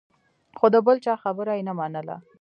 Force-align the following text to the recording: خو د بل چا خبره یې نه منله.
خو 0.57 0.65
د 0.73 0.75
بل 0.85 0.97
چا 1.05 1.13
خبره 1.23 1.51
یې 1.57 1.63
نه 1.67 1.73
منله. 1.79 2.15